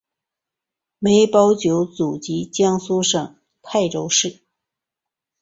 [0.97, 4.39] 梅葆玖祖籍江苏省泰州市。